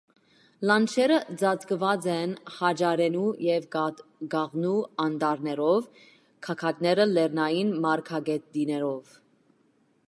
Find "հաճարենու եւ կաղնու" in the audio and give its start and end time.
2.55-4.73